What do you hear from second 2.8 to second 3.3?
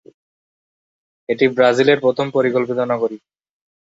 নগরী।